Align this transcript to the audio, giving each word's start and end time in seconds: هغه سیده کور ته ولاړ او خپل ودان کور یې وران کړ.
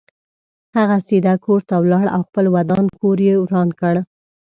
هغه 0.77 0.97
سیده 1.07 1.33
کور 1.45 1.59
ته 1.69 1.75
ولاړ 1.83 2.05
او 2.15 2.21
خپل 2.27 2.45
ودان 2.55 2.85
کور 2.99 3.17
یې 3.27 3.33
وران 3.39 3.69
کړ. 3.79 3.93